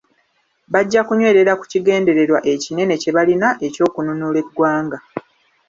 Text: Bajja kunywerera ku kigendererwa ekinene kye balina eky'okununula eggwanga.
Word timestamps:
Bajja 0.73 1.01
kunywerera 1.07 1.53
ku 1.59 1.65
kigendererwa 1.71 2.39
ekinene 2.53 2.93
kye 3.01 3.11
balina 3.15 3.47
eky'okununula 3.67 4.37
eggwanga. 4.43 4.97